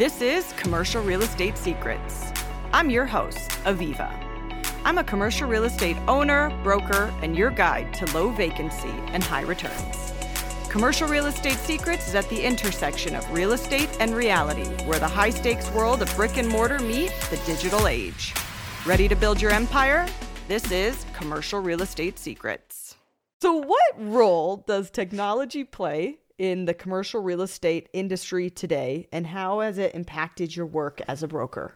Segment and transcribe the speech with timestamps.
[0.00, 2.32] This is Commercial Real Estate Secrets.
[2.72, 4.10] I'm your host, Aviva.
[4.82, 9.42] I'm a commercial real estate owner, broker, and your guide to low vacancy and high
[9.42, 10.14] returns.
[10.70, 15.06] Commercial Real Estate Secrets is at the intersection of real estate and reality, where the
[15.06, 18.32] high stakes world of brick and mortar meet the digital age.
[18.86, 20.06] Ready to build your empire?
[20.48, 22.96] This is Commercial Real Estate Secrets.
[23.42, 29.60] So, what role does technology play in the commercial real estate industry today, and how
[29.60, 31.74] has it impacted your work as a broker?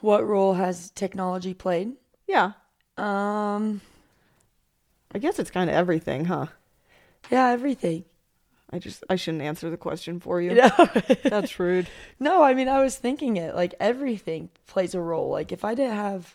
[0.00, 1.92] What role has technology played?
[2.26, 2.52] Yeah,
[2.96, 3.82] Um,
[5.14, 6.46] I guess it's kind of everything, huh?
[7.30, 8.04] yeah, everything.
[8.70, 10.54] I just I shouldn't answer the question for you.
[10.54, 10.70] No,
[11.24, 11.88] That's rude.
[12.18, 13.54] no, I mean, I was thinking it.
[13.54, 15.28] Like everything plays a role.
[15.28, 16.34] Like if I didn't have,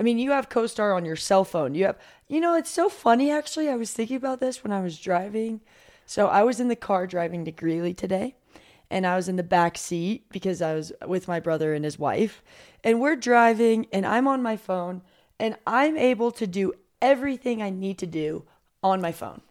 [0.00, 1.74] I mean, you have CoStar on your cell phone.
[1.74, 3.30] You have, you know, it's so funny.
[3.30, 5.60] Actually, I was thinking about this when I was driving.
[6.06, 8.34] So I was in the car driving to Greeley today,
[8.88, 11.98] and I was in the back seat because I was with my brother and his
[11.98, 12.42] wife,
[12.82, 15.02] and we're driving, and I'm on my phone,
[15.38, 18.46] and I'm able to do everything I need to do
[18.82, 19.42] on my phone.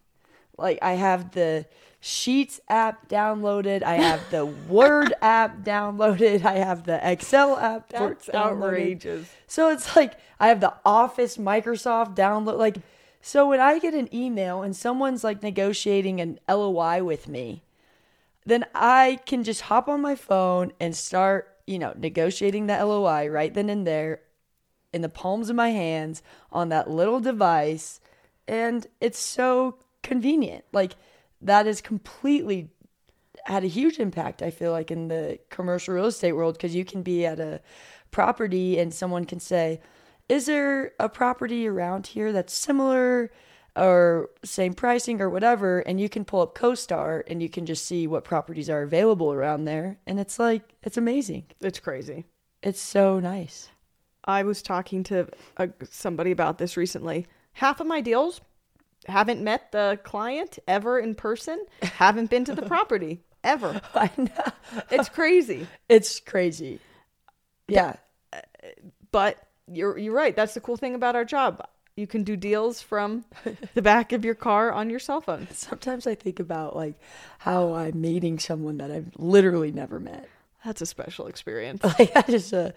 [0.60, 1.66] Like I have the
[2.02, 8.28] Sheets app downloaded, I have the Word app downloaded, I have the Excel app That's
[8.28, 8.36] downloaded.
[8.36, 9.30] outrageous.
[9.48, 12.78] So it's like I have the Office Microsoft download like
[13.22, 17.64] so when I get an email and someone's like negotiating an LOI with me,
[18.46, 23.28] then I can just hop on my phone and start, you know, negotiating the LOI
[23.28, 24.22] right then and there
[24.94, 28.00] in the palms of my hands on that little device
[28.48, 30.66] and it's so convenient.
[30.72, 30.96] Like
[31.42, 32.70] that is completely
[33.46, 36.86] had a huge impact I feel like in the commercial real estate world because you
[36.86, 37.62] can be at a
[38.12, 39.80] property and someone can say,
[40.28, 43.32] "Is there a property around here that's similar
[43.76, 47.86] or same pricing or whatever?" and you can pull up CoStar and you can just
[47.86, 51.46] see what properties are available around there and it's like it's amazing.
[51.62, 52.26] It's crazy.
[52.62, 53.70] It's so nice.
[54.26, 55.28] I was talking to
[55.58, 57.26] uh somebody about this recently.
[57.54, 58.42] Half of my deals
[59.08, 63.82] haven't met the client ever in person, haven't been to the property ever.
[63.96, 64.82] I know.
[64.92, 65.68] It's crazy.
[65.88, 66.80] It's crazy.
[67.68, 67.96] Yeah.
[68.34, 68.42] Uh,
[69.12, 70.36] but you're you're right.
[70.36, 71.66] That's the cool thing about our job.
[71.96, 73.26] You can do deals from
[73.74, 75.48] the back of your car on your cell phone.
[75.52, 76.96] Sometimes I think about like
[77.40, 80.28] how I'm meeting someone that I've literally never met.
[80.64, 81.84] That's a special experience.
[81.84, 82.74] Like that is a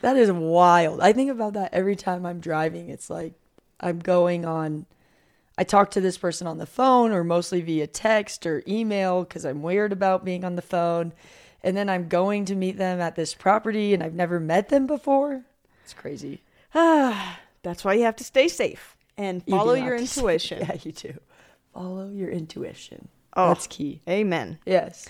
[0.00, 1.00] that is wild.
[1.00, 2.88] I think about that every time I'm driving.
[2.88, 3.34] It's like
[3.80, 4.86] I'm going on
[5.62, 9.44] I talk to this person on the phone or mostly via text or email cuz
[9.44, 11.12] I'm weird about being on the phone.
[11.62, 14.88] And then I'm going to meet them at this property and I've never met them
[14.88, 15.44] before.
[15.84, 16.42] It's crazy.
[16.74, 20.58] That's why you have to stay safe and follow have your intuition.
[20.68, 21.20] Yeah, you do.
[21.72, 23.06] Follow your intuition.
[23.36, 23.46] Oh.
[23.46, 24.00] That's key.
[24.08, 24.58] Amen.
[24.66, 25.08] Yes.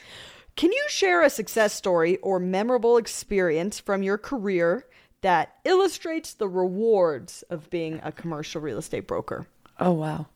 [0.55, 4.85] Can you share a success story or memorable experience from your career
[5.23, 9.47] that illustrates the rewards of being a commercial real estate broker?
[9.81, 10.27] Oh wow.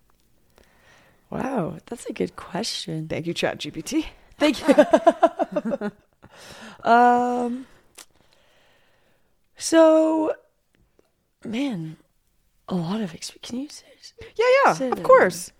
[1.31, 3.09] Wow, that's a good question.
[3.09, 4.07] Thank you, ChatGPT.
[4.39, 5.91] Thank you.
[6.91, 7.67] um
[9.57, 10.33] so
[11.45, 11.97] man,
[12.69, 13.49] a lot of experience.
[13.49, 13.87] Can you say
[14.37, 15.53] Yeah, yeah, Say of course.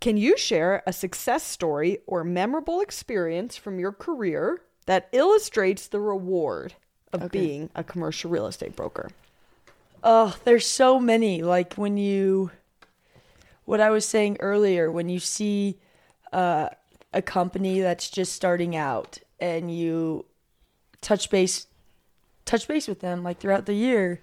[0.00, 6.00] Can you share a success story or memorable experience from your career that illustrates the
[6.00, 6.74] reward
[7.12, 9.10] of being a commercial real estate broker?
[10.02, 11.42] Oh, there's so many.
[11.42, 12.50] Like when you,
[13.70, 15.78] what I was saying earlier, when you see
[16.32, 16.70] uh,
[17.12, 20.26] a company that's just starting out and you
[21.00, 21.68] touch base,
[22.44, 24.22] touch base with them like throughout the year,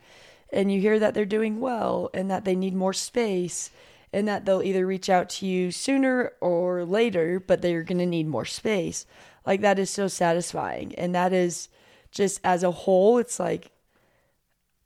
[0.51, 3.71] and you hear that they're doing well and that they need more space,
[4.11, 8.05] and that they'll either reach out to you sooner or later, but they're going to
[8.05, 9.05] need more space.
[9.45, 11.69] Like that is so satisfying, and that is
[12.11, 13.71] just as a whole, it's like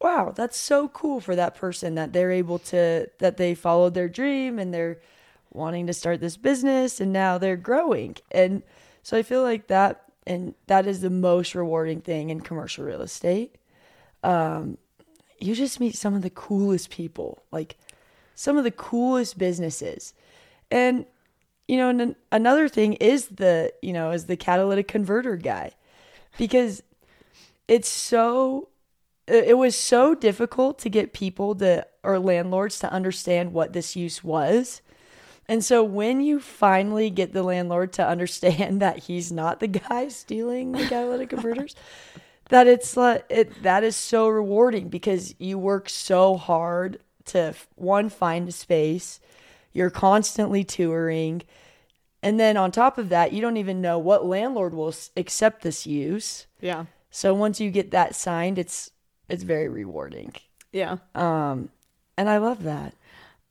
[0.02, 4.10] wow, that's so cool for that person that they're able to that they followed their
[4.10, 5.00] dream and they're
[5.52, 8.16] wanting to start this business and now they're growing.
[8.32, 8.64] And
[9.04, 13.02] so I feel like that and that is the most rewarding thing in commercial real
[13.02, 13.56] estate.
[14.24, 14.78] Um
[15.40, 17.78] you just meet some of the coolest people, like
[18.36, 20.14] some of the coolest businesses.
[20.70, 21.06] And
[21.68, 25.72] you know, and another thing is the, you know, is the catalytic converter guy.
[26.38, 26.84] Because
[27.68, 28.68] it's so
[29.32, 34.24] it was so difficult to get people to or landlords to understand what this use
[34.24, 34.82] was.
[35.48, 40.08] And so when you finally get the landlord to understand that he's not the guy
[40.08, 41.76] stealing the catalytic converters,
[42.50, 48.10] that it's like it that is so rewarding because you work so hard to one
[48.10, 49.20] find a space,
[49.74, 51.44] you're constantly touring,
[52.24, 55.88] And then on top of that, you don't even know what landlord will accept this
[55.88, 56.46] use.
[56.60, 56.86] Yeah.
[57.10, 58.92] So once you get that signed, it's
[59.34, 60.34] it's very rewarding.
[60.72, 60.98] Yeah.
[61.16, 61.70] Um
[62.18, 62.94] and I love that.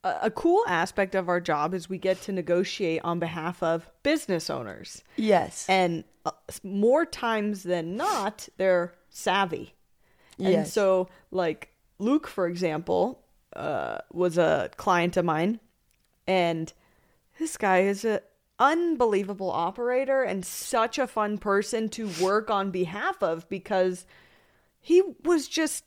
[0.03, 3.89] a, a cool aspect of our job is we get to negotiate on behalf of
[4.03, 5.03] business owners.
[5.17, 5.65] Yes.
[5.69, 6.31] And uh,
[6.63, 9.73] more times than not, they're savvy.
[10.39, 10.73] And Yes.
[10.73, 11.69] so, like
[11.99, 13.21] Luke, for example,
[13.55, 15.59] uh, was a client of mine,
[16.27, 16.71] and
[17.39, 18.19] this guy is an
[18.59, 24.05] unbelievable operator and such a fun person to work on behalf of because
[24.81, 25.85] he was just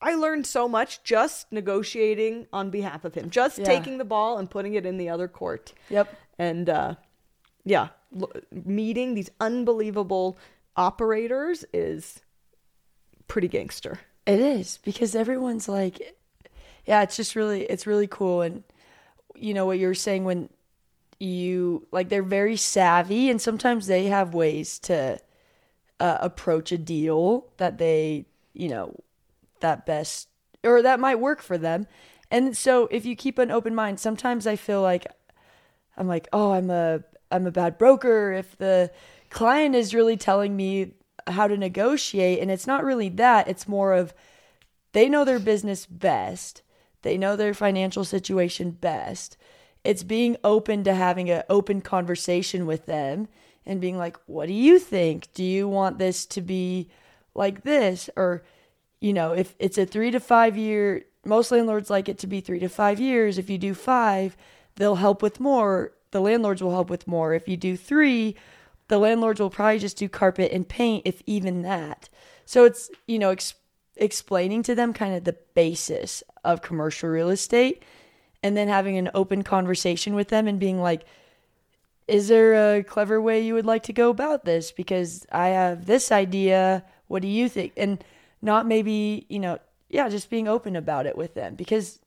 [0.00, 3.64] I learned so much just negotiating on behalf of him, just Yeah.
[3.64, 5.72] taking the ball and putting it in the other court.
[5.88, 6.14] Yep.
[6.38, 6.94] And uh,
[7.64, 7.88] yeah,
[8.20, 10.36] l- meeting these unbelievable
[10.76, 12.20] operators is
[13.26, 14.00] pretty gangster.
[14.26, 16.00] It is because everyone's like,
[16.84, 18.42] yeah, it's just really, it's really cool.
[18.42, 18.64] And
[19.34, 20.50] you know what you were saying when
[21.18, 25.18] you like, they're very savvy, and sometimes they have ways to
[26.00, 28.94] uh, approach a deal that they, you know,
[29.60, 30.28] that best
[30.64, 31.86] or that might work for them.
[32.30, 35.06] And so if you keep an open mind, sometimes I feel like
[35.96, 38.90] I'm like, oh, I'm a I'm a bad broker if the
[39.30, 40.92] client is really telling me
[41.26, 44.14] how to negotiate and it's not really that, it's more of
[44.92, 46.62] they know their business best.
[47.02, 49.36] They know their financial situation best.
[49.84, 53.28] It's being open to having an open conversation with them
[53.66, 55.32] and being like, "What do you think?
[55.34, 56.88] Do you want this to be
[57.34, 58.44] like this or
[58.98, 62.40] you know, if it's a 3 to 5 year most landlords like it to be
[62.40, 63.38] 3 to 5 years.
[63.38, 64.36] If you do 5,
[64.76, 65.92] they'll help with more.
[66.12, 67.34] The landlords will help with more.
[67.34, 68.34] If you do 3,
[68.88, 72.08] the landlords will probably just do carpet and paint if even that.
[72.44, 73.54] So it's, you know, ex-
[73.96, 77.82] explaining to them kind of the basis of commercial real estate
[78.42, 81.04] and then having an open conversation with them and being like,
[82.08, 84.70] is there a clever way you would like to go about this?
[84.72, 86.84] Because I have this idea.
[87.08, 87.72] What do you think?
[87.76, 88.02] And
[88.42, 89.58] not maybe, you know,
[89.88, 92.00] yeah, just being open about it with them because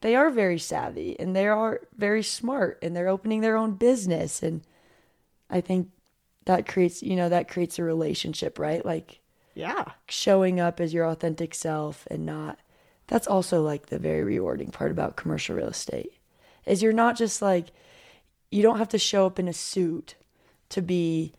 [0.00, 4.42] they are very savvy and they are very smart and they're opening their own business.
[4.42, 4.62] And
[5.48, 5.90] I think
[6.44, 8.84] that creates, you know, that creates a relationship, right?
[8.84, 9.20] Like,
[9.54, 9.92] Yeah.
[10.08, 12.58] showing up as your authentic self and not
[13.06, 16.12] that's also like the very rewarding part about commercial real estate
[16.64, 17.66] is you're not just like
[18.50, 20.14] you don't have to show up in a suit
[20.70, 21.32] to be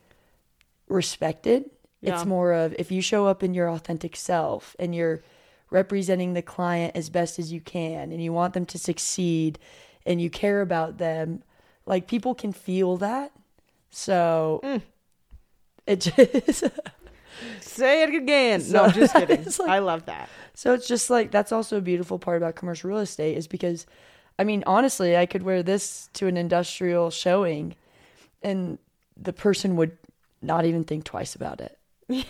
[0.88, 1.70] respected
[2.02, 2.16] Yeah.
[2.16, 5.24] it's more of if you show up in your authentic self and you're
[5.70, 9.60] representing the client as best as you can and you want them to succeed
[10.06, 11.44] and you care about them
[11.86, 13.32] like people can feel that
[13.90, 14.82] so mm.
[15.86, 16.64] it just
[17.62, 18.64] Say it again.
[18.72, 19.46] no, just kidding.
[19.46, 20.28] Like- I love that.
[20.56, 23.86] So it's just like that's also a beautiful part about commercial real estate is because
[24.40, 27.76] I mean honestly I could wear this to an industrial showing
[28.44, 28.78] and
[29.16, 29.98] the person would
[30.42, 31.78] not even think twice about it.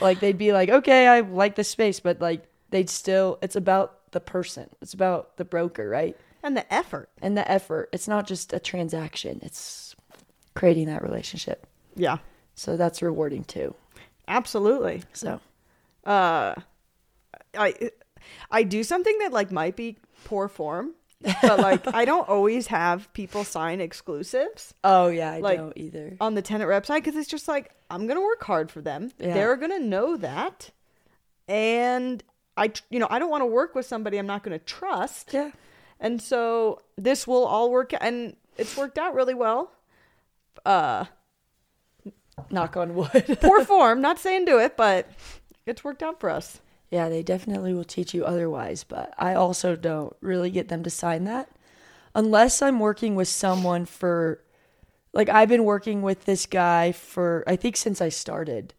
[0.00, 4.12] like they'd be like, "Okay, I like this space," but like they'd still it's about
[4.12, 4.68] the person.
[4.80, 6.16] It's about the broker, right?
[6.42, 7.08] And the effort.
[7.20, 7.88] And the effort.
[7.92, 9.40] It's not just a transaction.
[9.42, 9.96] It's
[10.54, 11.66] creating that relationship.
[11.96, 12.18] Yeah.
[12.54, 13.74] So that's rewarding too.
[14.28, 15.02] Absolutely.
[15.12, 15.40] So
[16.04, 16.54] uh
[17.54, 17.90] I
[18.50, 20.92] I do something that like might be poor form,
[21.42, 26.16] but like I don't always have people sign exclusives Oh yeah, I Like- don't either.
[26.20, 29.12] on the tenant rep side because it's just like I'm gonna work hard for them.
[29.18, 29.34] Yeah.
[29.34, 30.70] They're gonna know that,
[31.48, 32.22] and
[32.56, 35.32] I you know I don't want to work with somebody I'm not gonna trust.
[35.32, 35.50] Yeah.
[36.00, 39.70] And so this will all work, and it's worked out really well.
[40.64, 41.04] Uh,
[42.50, 43.38] Knock on wood.
[43.40, 45.08] poor form, not saying do it, but
[45.64, 46.60] it's worked out for us.
[46.96, 50.88] Yeah, they definitely will teach you otherwise, but I also don't really get them to
[50.88, 51.50] sign that
[52.14, 54.40] unless I'm working with someone for
[55.12, 58.72] like I've been working with this guy for I think since I started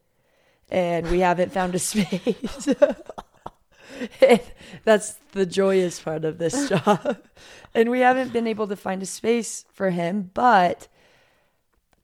[0.72, 2.68] and we haven't found a space.
[4.84, 7.20] That's the joyous part of this job.
[7.76, 10.88] And we haven't been able to find a space for him, but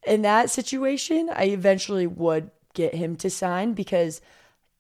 [0.05, 4.22] in that situation, I eventually would get him to sign because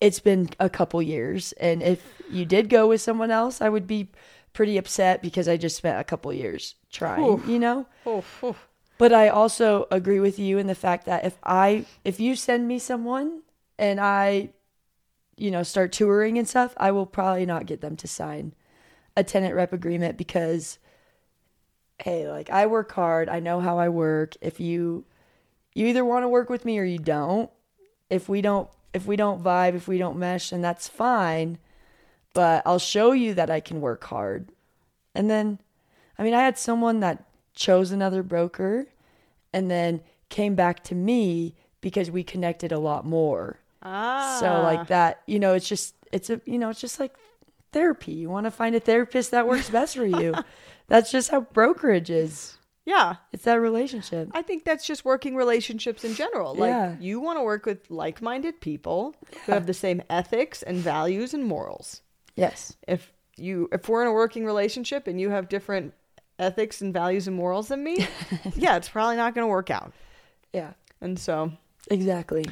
[0.03, 1.53] it's been a couple years.
[1.53, 4.09] And if you did go with someone else, I would be
[4.51, 7.47] pretty upset because I just spent a couple years trying, Oof.
[7.47, 7.87] you know?
[8.05, 8.55] Oh, oh.
[8.97, 12.67] But I also agree with you in the fact that if I if you send
[12.67, 13.41] me someone
[13.79, 14.49] and I
[15.35, 18.53] you know start touring and stuff, I will probably not get them to sign
[19.17, 20.79] a tenant rep agreement because
[21.99, 24.35] hey, like I work hard, I know how I work.
[24.41, 25.05] If you
[25.73, 27.49] you either want to work with me or you don't.
[28.09, 31.57] If we don't if we don't vibe, if we don't mesh, and that's fine.
[32.33, 34.49] But I'll show you that I can work hard.
[35.13, 35.59] And then
[36.17, 38.87] I mean, I had someone that chose another broker
[39.51, 43.59] and then came back to me because we connected a lot more.
[43.81, 44.37] Ah.
[44.39, 47.15] So like that, you know, it's just it's a you know, it's just like
[47.71, 48.13] therapy.
[48.13, 50.33] You want to find a therapist that works best for you.
[50.87, 52.57] That's just how brokerage is.
[52.85, 53.15] Yeah.
[53.31, 54.29] It's that relationship.
[54.33, 56.53] I think that's just working relationships in general.
[56.55, 56.95] Like Yeah.
[56.99, 61.45] you want to work with like-minded people who have the same ethics and values and
[61.45, 62.01] morals.
[62.35, 62.75] Yes.
[62.87, 65.93] If you if we're in a working relationship and you have different
[66.39, 68.05] ethics and values and morals than me,
[68.55, 69.93] yeah, it's probably not going to work out.
[70.51, 70.73] Yeah.
[70.99, 71.51] And so,
[71.89, 72.45] Exactly.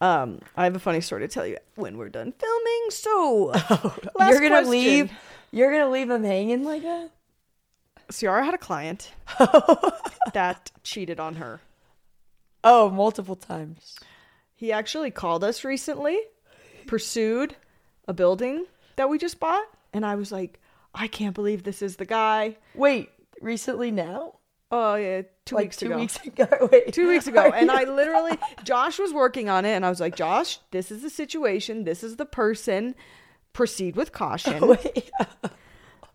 [0.00, 2.90] um, I have a funny story to tell you when we're done filming.
[2.90, 3.52] So,
[4.18, 5.10] last you're gonna leave.
[5.50, 7.10] You're gonna leave him hanging like that.
[8.10, 9.12] Ciara had a client
[10.32, 11.60] that cheated on her.
[12.64, 13.98] Oh, multiple times.
[14.54, 16.18] He actually called us recently,
[16.86, 17.54] pursued
[18.08, 20.58] a building that we just bought, and I was like,
[20.94, 22.56] I can't believe this is the guy.
[22.74, 23.10] Wait,
[23.40, 24.34] recently now?
[24.70, 25.96] Oh yeah, two like weeks two ago.
[25.96, 26.46] weeks ago.
[26.72, 30.00] Wait, Two weeks ago, and I literally, Josh was working on it, and I was
[30.00, 32.94] like, Josh, this is the situation, this is the person.
[33.54, 34.76] Proceed with caution.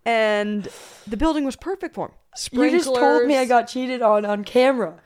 [0.06, 0.68] And
[1.08, 2.14] the building was perfect for him.
[2.52, 5.00] you just told me I got cheated on on camera.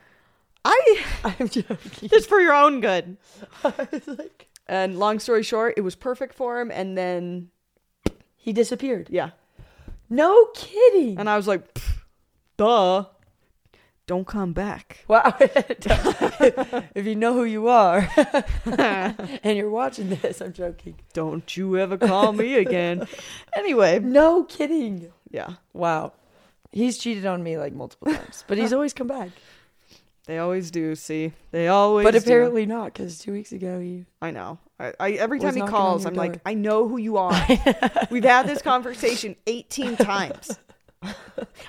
[0.66, 1.04] I.
[1.24, 2.10] I'm joking.
[2.12, 3.18] It's for your own good.
[3.64, 6.72] I was like, And long story short, it was perfect for him.
[6.72, 7.50] And then,
[8.36, 9.08] he disappeared.
[9.12, 9.32] yeah,
[10.10, 11.18] No kidding.
[11.20, 11.64] and I was like,
[12.58, 13.06] duh,
[14.08, 15.04] don't come back.
[15.08, 15.36] Wow.
[15.40, 18.10] if you know who you are
[18.66, 20.96] and you're watching this, I'm joking.
[21.14, 23.08] Don't you ever call me again.
[23.56, 25.12] anyway, No kidding.
[25.30, 26.14] yeah, Wow.
[26.72, 29.30] He's cheated on me like multiple times, but he's always come back.
[30.26, 30.96] they always do.
[30.96, 32.04] See, they always.
[32.04, 32.18] But do.
[32.18, 34.06] apparently not, because two weeks ago he.
[34.22, 34.60] I know.
[34.80, 36.42] I, I every time he calls, I'm like.
[36.46, 37.32] I know who you are.
[38.12, 40.60] We've had this conversation 18 times.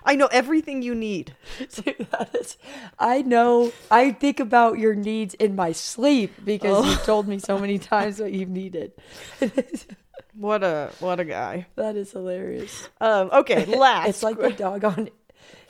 [0.04, 1.35] I know everything you need.
[1.59, 2.57] Dude, that is,
[2.99, 3.73] I know.
[3.90, 6.88] I think about your needs in my sleep because Oh.
[6.90, 8.92] you've told me so many times what you've needed.
[10.35, 11.66] What a what a guy.
[11.75, 12.88] that is hilarious.
[13.00, 14.09] Um, okay, last.
[14.11, 15.09] It's like the dog on.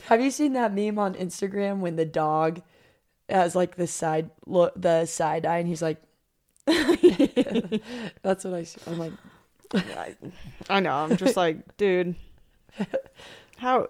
[0.08, 2.60] Have you seen that meme on Instagram when the dog
[3.30, 5.96] has like the side look, the side eye, and he's like,
[6.66, 8.80] "That's what I." see.
[8.86, 9.12] I'm like,
[9.72, 10.16] I,
[10.68, 10.92] I know.
[10.92, 12.14] I'm just like, dude,
[13.58, 13.88] how?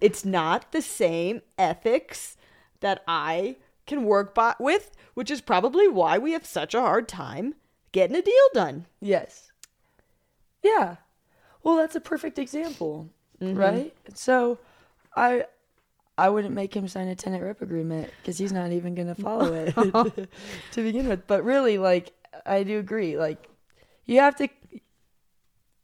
[0.00, 2.36] It's not the same ethics
[2.80, 3.56] that I
[3.86, 7.54] can work by with, which is probably why we have such a hard time
[7.92, 8.86] getting a deal done.
[9.00, 9.50] Yes.
[10.62, 10.96] Yeah.
[11.62, 13.08] Well, that's a perfect example,
[13.40, 13.58] Mm-hmm.
[13.58, 13.94] right?
[14.14, 14.58] So,
[15.16, 15.46] I
[16.16, 19.14] I wouldn't make him sign a tenant rep agreement because he's not even going to
[19.16, 19.74] follow it
[20.72, 21.26] to begin with.
[21.26, 22.12] But really, like,
[22.46, 23.16] I do agree.
[23.18, 23.48] Like,
[24.06, 24.48] you have to.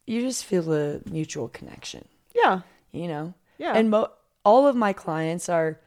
[0.06, 2.60] You just feel a mutual connection, Yeah,
[2.92, 3.34] you know.
[3.58, 3.72] yeah.
[3.74, 4.10] And mo-
[4.44, 5.78] all of my clients are,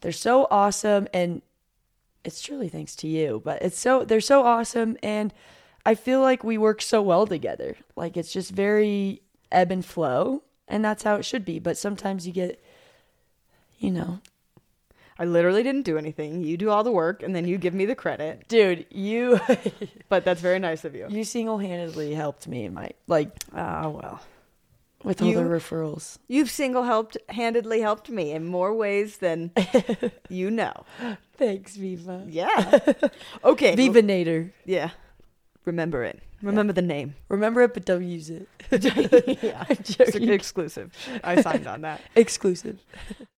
[0.00, 1.42] they're so awesome, and
[2.24, 3.40] it's truly thanks to you.
[3.44, 5.32] But it's so they're so awesome, and
[5.86, 7.76] I feel like we work so well together.
[7.96, 11.58] Like it's just very ebb and flow, and that's how it should be.
[11.58, 12.62] But sometimes you get,
[13.78, 14.20] you know,
[15.18, 16.44] I literally didn't do anything.
[16.44, 18.46] You do all the work, and then you give me the credit.
[18.46, 19.40] dude, you
[20.08, 21.06] But that's very nice of you.
[21.08, 24.20] you single handedly helped me in my like Ah, well.
[25.04, 26.18] With all You- the referrals.
[26.28, 29.52] You've single helped handedly helped me in more ways than
[30.28, 30.84] you know.
[31.36, 32.24] Thanks, Viva.
[32.28, 32.78] Yeah.
[33.44, 33.74] Okay.
[33.82, 34.52] Viva Nader.
[34.64, 34.90] Yeah.
[35.64, 36.20] Remember it.
[36.42, 37.14] Remember the name.
[37.28, 38.48] Remember it, but don't use it.
[39.42, 39.64] yeah.
[39.68, 40.92] It's exclusive.
[41.24, 42.00] I signed on that.
[42.14, 42.78] Exclusive.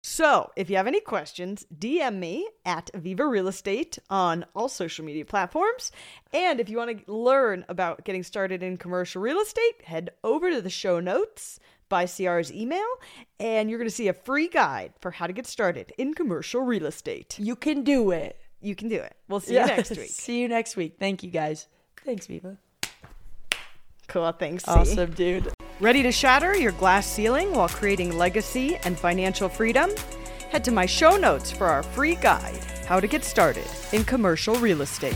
[0.01, 5.03] So, if you have any questions, DM me at Viva Real Estate on all social
[5.03, 5.91] media platforms.
[6.31, 10.51] And if you want to learn about getting started in commercial real estate, head over
[10.51, 12.87] to the show notes by CR's email,
[13.39, 16.61] and you're going to see a free guide for how to get started in commercial
[16.61, 17.37] real estate.
[17.37, 18.39] You can do it.
[18.61, 19.15] You can do it.
[19.27, 20.09] We'll see you next week.
[20.09, 20.95] See you next week.
[20.99, 21.67] Thank you guys.
[22.05, 22.57] Thanks, Viva.
[24.11, 24.31] Cool.
[24.33, 24.67] Thanks.
[24.67, 25.47] Awesome, dude.
[25.79, 29.89] Ready to shatter your glass ceiling while creating legacy and financial freedom?
[30.51, 34.55] Head to my show notes for our free guide, How to Get Started in Commercial
[34.55, 35.15] Real Estate.